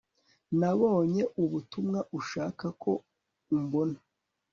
[0.59, 2.91] Nabonye ubutumwa ushaka ko
[3.55, 3.97] umbona